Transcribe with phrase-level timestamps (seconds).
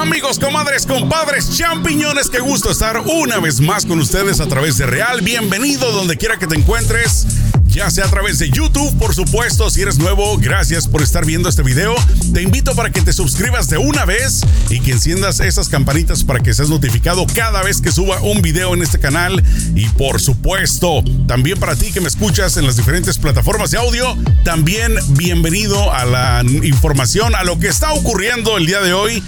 [0.00, 4.86] Amigos, comadres, compadres, champiñones, qué gusto estar una vez más con ustedes a través de
[4.86, 5.20] Real.
[5.20, 7.26] Bienvenido donde quiera que te encuentres
[7.70, 9.70] ya sea a través de YouTube, por supuesto.
[9.70, 11.94] Si eres nuevo, gracias por estar viendo este video.
[12.34, 14.40] Te invito para que te suscribas de una vez
[14.70, 18.74] y que enciendas esas campanitas para que seas notificado cada vez que suba un video
[18.74, 19.42] en este canal.
[19.74, 24.16] Y por supuesto, también para ti que me escuchas en las diferentes plataformas de audio,
[24.44, 29.22] también bienvenido a la información, a lo que está ocurriendo el día de hoy.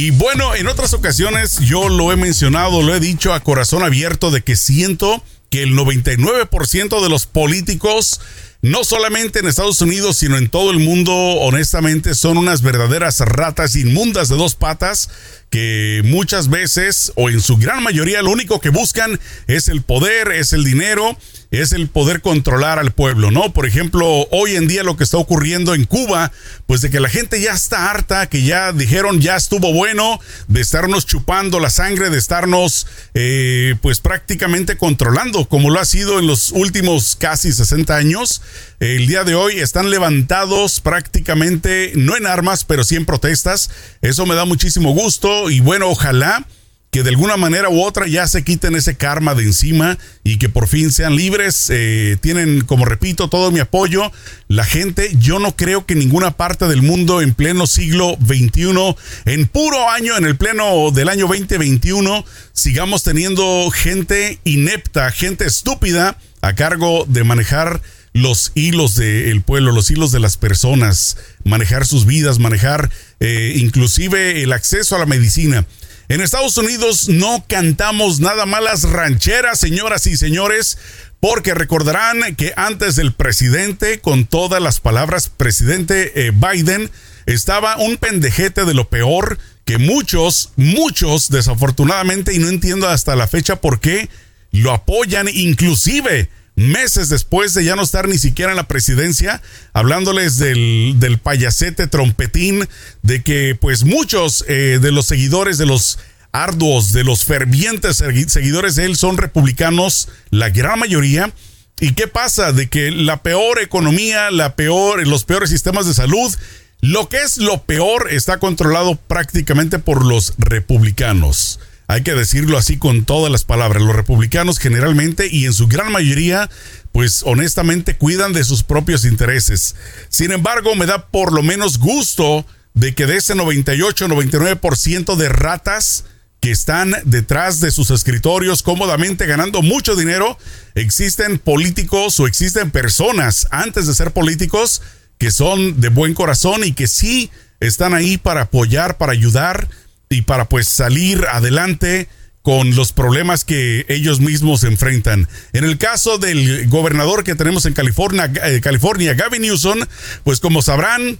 [0.00, 4.30] Y bueno, en otras ocasiones yo lo he mencionado, lo he dicho a corazón abierto
[4.30, 8.20] de que siento que el 99% de los políticos,
[8.62, 13.74] no solamente en Estados Unidos, sino en todo el mundo, honestamente, son unas verdaderas ratas
[13.74, 15.10] inmundas de dos patas
[15.50, 20.32] que muchas veces, o en su gran mayoría, lo único que buscan es el poder,
[20.32, 21.16] es el dinero
[21.50, 23.54] es el poder controlar al pueblo, ¿no?
[23.54, 26.30] Por ejemplo, hoy en día lo que está ocurriendo en Cuba,
[26.66, 30.60] pues de que la gente ya está harta, que ya dijeron ya estuvo bueno de
[30.60, 36.26] estarnos chupando la sangre, de estarnos eh, pues prácticamente controlando, como lo ha sido en
[36.26, 38.42] los últimos casi 60 años.
[38.78, 43.70] El día de hoy están levantados prácticamente, no en armas, pero sí en protestas.
[44.02, 46.46] Eso me da muchísimo gusto y bueno, ojalá
[46.90, 50.48] que de alguna manera u otra ya se quiten ese karma de encima y que
[50.48, 51.68] por fin sean libres.
[51.70, 54.10] Eh, tienen, como repito, todo mi apoyo.
[54.48, 59.46] La gente, yo no creo que ninguna parte del mundo en pleno siglo XXI, en
[59.46, 66.54] puro año, en el pleno del año 2021, sigamos teniendo gente inepta, gente estúpida a
[66.54, 67.82] cargo de manejar
[68.12, 74.42] los hilos del pueblo, los hilos de las personas, manejar sus vidas, manejar eh, inclusive
[74.42, 75.66] el acceso a la medicina.
[76.08, 80.78] En Estados Unidos no cantamos nada más las rancheras, señoras y señores,
[81.20, 86.90] porque recordarán que antes del presidente, con todas las palabras, presidente eh, Biden,
[87.26, 93.28] estaba un pendejete de lo peor que muchos, muchos, desafortunadamente, y no entiendo hasta la
[93.28, 94.08] fecha por qué,
[94.50, 99.40] lo apoyan inclusive meses después de ya no estar ni siquiera en la presidencia,
[99.72, 102.68] hablándoles del, del payasete trompetín,
[103.02, 105.98] de que pues muchos eh, de los seguidores de los
[106.32, 111.32] arduos, de los fervientes seguidores de él son republicanos, la gran mayoría.
[111.80, 112.52] ¿Y qué pasa?
[112.52, 116.34] De que la peor economía, la peor, los peores sistemas de salud,
[116.80, 122.76] lo que es lo peor está controlado prácticamente por los republicanos hay que decirlo así
[122.76, 126.50] con todas las palabras, los republicanos generalmente y en su gran mayoría,
[126.92, 129.74] pues honestamente cuidan de sus propios intereses.
[130.10, 132.44] Sin embargo, me da por lo menos gusto
[132.74, 136.04] de que de ese 98-99% de ratas
[136.40, 140.38] que están detrás de sus escritorios cómodamente ganando mucho dinero,
[140.74, 144.82] existen políticos o existen personas antes de ser políticos
[145.16, 149.68] que son de buen corazón y que sí están ahí para apoyar, para ayudar,
[150.08, 152.08] y para pues salir adelante
[152.42, 155.28] con los problemas que ellos mismos enfrentan.
[155.52, 159.80] En el caso del gobernador que tenemos en California, eh, California Gavin Newsom,
[160.24, 161.18] pues como sabrán,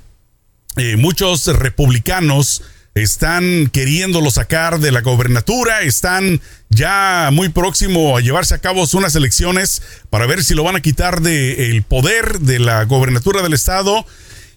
[0.76, 2.62] eh, muchos republicanos
[2.94, 9.14] están queriéndolo sacar de la gobernatura, están ya muy próximo a llevarse a cabo unas
[9.14, 14.06] elecciones para ver si lo van a quitar del poder de la gobernatura del estado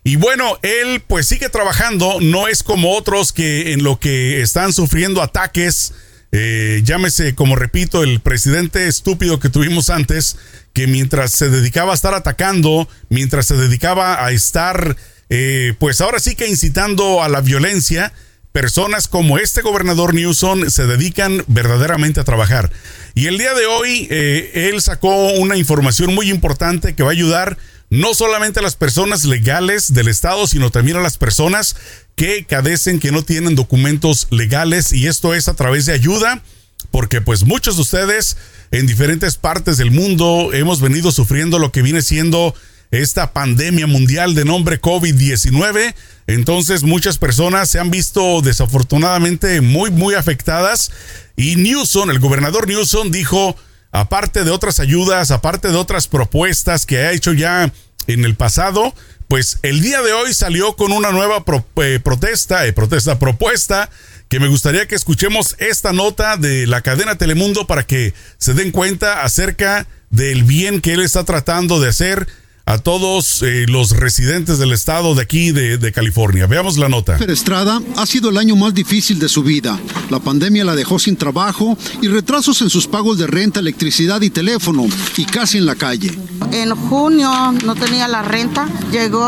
[0.03, 4.73] y bueno, él pues sigue trabajando, no es como otros que en lo que están
[4.73, 5.93] sufriendo ataques,
[6.31, 10.37] eh, llámese como repito, el presidente estúpido que tuvimos antes,
[10.73, 14.95] que mientras se dedicaba a estar atacando, mientras se dedicaba a estar,
[15.29, 18.11] eh, pues ahora sí que incitando a la violencia,
[18.51, 22.71] personas como este gobernador Newsom se dedican verdaderamente a trabajar.
[23.13, 27.13] Y el día de hoy eh, él sacó una información muy importante que va a
[27.13, 27.57] ayudar
[27.91, 31.75] no solamente a las personas legales del Estado, sino también a las personas
[32.15, 36.41] que cadecen, que no tienen documentos legales y esto es a través de ayuda,
[36.89, 38.37] porque pues muchos de ustedes
[38.71, 42.55] en diferentes partes del mundo hemos venido sufriendo lo que viene siendo
[42.91, 45.93] esta pandemia mundial de nombre COVID-19.
[46.27, 50.91] Entonces muchas personas se han visto desafortunadamente muy, muy afectadas.
[51.35, 53.57] Y Newsom, el gobernador Newsom dijo,
[53.91, 57.71] aparte de otras ayudas, aparte de otras propuestas que ha hecho ya
[58.07, 58.93] en el pasado,
[59.27, 61.43] pues el día de hoy salió con una nueva
[61.77, 63.89] eh, protesta, eh, protesta propuesta,
[64.27, 68.71] que me gustaría que escuchemos esta nota de la cadena Telemundo para que se den
[68.71, 72.27] cuenta acerca del bien que él está tratando de hacer
[72.65, 76.47] a todos eh, los residentes del estado de aquí de, California.
[76.47, 77.17] Veamos la nota.
[77.17, 79.77] Estrada ha sido el año más difícil de su vida.
[80.09, 84.29] La pandemia la dejó sin trabajo y retrasos en sus pagos de renta, electricidad y
[84.29, 84.85] teléfono
[85.17, 86.17] y casi en la calle.
[86.51, 87.31] En junio
[87.65, 88.67] no tenía la renta.
[88.91, 89.27] Llegó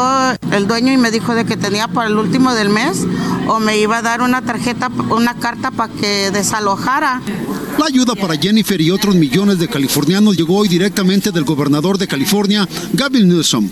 [0.51, 3.05] el dueño y me dijo de que tenía para el último del mes
[3.47, 7.21] o me iba a dar una tarjeta, una carta para que desalojara.
[7.77, 12.07] La ayuda para Jennifer y otros millones de californianos llegó hoy directamente del gobernador de
[12.07, 13.69] California, Gavin Newsom.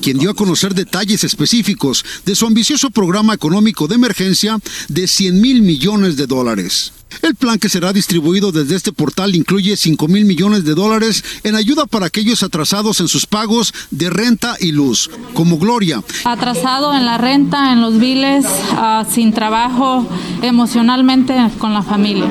[0.00, 5.40] Quien dio a conocer detalles específicos de su ambicioso programa económico de emergencia de 100
[5.40, 6.92] mil millones de dólares.
[7.22, 11.54] El plan que será distribuido desde este portal incluye 5 mil millones de dólares en
[11.54, 16.02] ayuda para aquellos atrasados en sus pagos de renta y luz, como Gloria.
[16.24, 20.06] Atrasado en la renta, en los biles, ah, sin trabajo,
[20.42, 22.28] emocionalmente con la familia.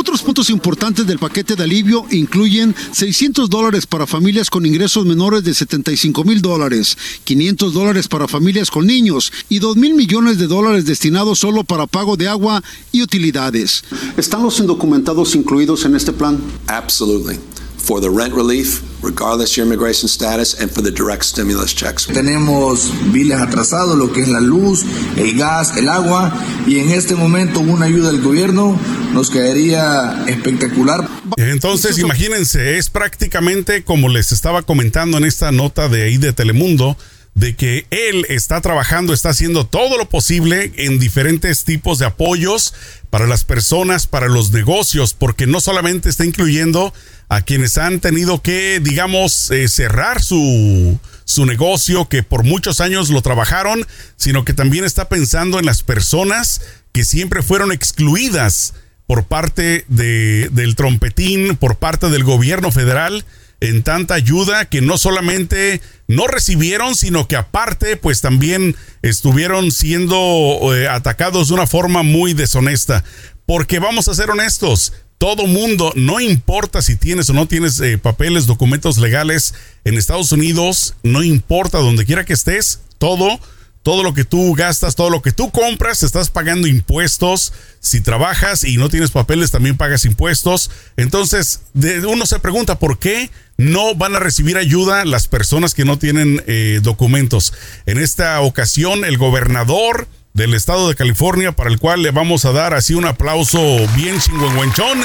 [0.00, 5.44] Otros puntos importantes del paquete de alivio incluyen 600 dólares para familias con ingresos menores
[5.44, 10.46] de 75 mil dólares, 500 dólares para familias con niños y 2 mil millones de
[10.46, 13.84] dólares destinados solo para pago de agua y utilidades.
[14.16, 16.40] ¿Están los indocumentados incluidos en este plan?
[16.66, 17.38] Absolutely.
[17.76, 22.06] For the rent relief, regardless your immigration status, and for the direct stimulus checks.
[22.06, 24.84] Tenemos biles atrasados, lo que es la luz,
[25.16, 26.32] el gas, el agua,
[26.66, 28.78] y en este momento una ayuda del gobierno
[29.12, 31.08] nos quedaría espectacular.
[31.36, 36.96] Entonces, imagínense, es prácticamente como les estaba comentando en esta nota de ahí de Telemundo
[37.34, 42.74] de que él está trabajando, está haciendo todo lo posible en diferentes tipos de apoyos
[43.08, 46.92] para las personas, para los negocios, porque no solamente está incluyendo
[47.28, 53.08] a quienes han tenido que, digamos, eh, cerrar su, su negocio, que por muchos años
[53.08, 53.86] lo trabajaron,
[54.16, 56.60] sino que también está pensando en las personas
[56.92, 58.74] que siempre fueron excluidas
[59.06, 63.24] por parte de, del trompetín, por parte del gobierno federal
[63.60, 70.74] en tanta ayuda que no solamente no recibieron, sino que aparte pues también estuvieron siendo
[70.74, 73.04] eh, atacados de una forma muy deshonesta.
[73.46, 77.98] Porque vamos a ser honestos, todo mundo, no importa si tienes o no tienes eh,
[77.98, 79.54] papeles, documentos legales
[79.84, 83.38] en Estados Unidos, no importa donde quiera que estés, todo
[83.82, 87.52] todo lo que tú gastas, todo lo que tú compras, estás pagando impuestos.
[87.80, 90.70] Si trabajas y no tienes papeles, también pagas impuestos.
[90.96, 91.62] Entonces,
[92.06, 96.42] uno se pregunta por qué no van a recibir ayuda las personas que no tienen
[96.46, 97.52] eh, documentos.
[97.86, 102.52] En esta ocasión, el gobernador del estado de California, para el cual le vamos a
[102.52, 103.60] dar así un aplauso
[103.96, 105.00] bien chingüengüenchón,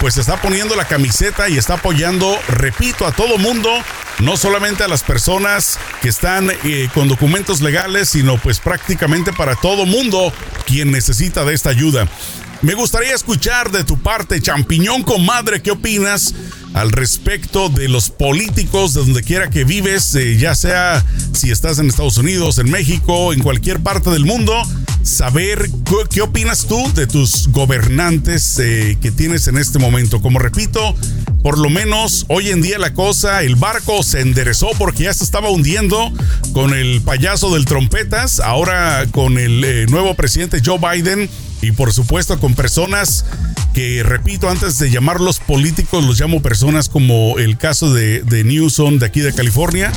[0.00, 3.70] pues está poniendo la camiseta y está apoyando, repito, a todo mundo,
[4.20, 9.56] no solamente a las personas que están eh, con documentos legales, sino pues prácticamente para
[9.56, 10.32] todo mundo
[10.66, 12.08] quien necesita de esta ayuda.
[12.62, 16.34] Me gustaría escuchar de tu parte, champiñón comadre, ¿qué opinas
[16.74, 21.02] al respecto de los políticos de donde quiera que vives, eh, ya sea
[21.32, 24.54] si estás en Estados Unidos, en México, en cualquier parte del mundo?
[25.02, 25.70] Saber
[26.10, 30.20] qué opinas tú de tus gobernantes eh, que tienes en este momento.
[30.20, 30.94] Como repito,
[31.42, 35.24] por lo menos hoy en día la cosa, el barco se enderezó porque ya se
[35.24, 36.12] estaba hundiendo
[36.52, 41.28] con el payaso del trompetas, ahora con el eh, nuevo presidente Joe Biden
[41.62, 43.24] y por supuesto con personas
[43.74, 48.98] que, repito, antes de llamarlos políticos, los llamo personas como el caso de, de Newsom
[48.98, 49.92] de aquí de California,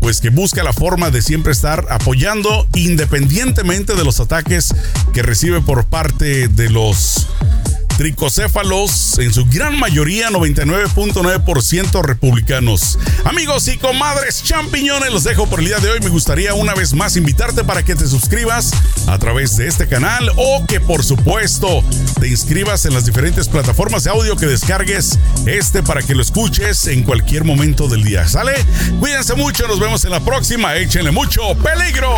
[0.00, 4.74] pues que busca la forma de siempre estar apoyando independientemente de los ataques
[5.12, 7.26] que recibe por parte de los
[7.98, 12.96] tricocéfalos, en su gran mayoría 99.9% republicanos.
[13.24, 15.98] Amigos y comadres champiñones, los dejo por el día de hoy.
[15.98, 18.70] Me gustaría una vez más invitarte para que te suscribas
[19.08, 21.82] a través de este canal o que por supuesto
[22.20, 26.86] te inscribas en las diferentes plataformas de audio que descargues este para que lo escuches
[26.86, 28.28] en cualquier momento del día.
[28.28, 28.54] ¿Sale?
[29.00, 30.76] Cuídense mucho, nos vemos en la próxima.
[30.76, 32.14] Échenle mucho peligro.